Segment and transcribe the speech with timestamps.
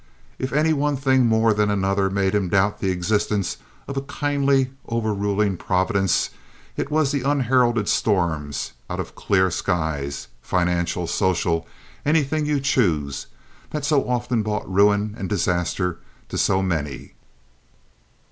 [0.39, 3.57] If any one thing more than another made him doubt the existence
[3.87, 6.31] of a kindly, overruling Providence,
[6.75, 11.67] it was the unheralded storms out of clear skies—financial, social,
[12.03, 17.13] anything you choose—that so often brought ruin and disaster to so many.